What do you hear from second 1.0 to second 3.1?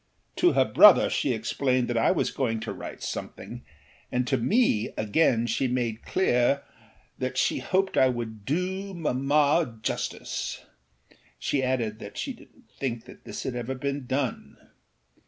she explained that I was going to write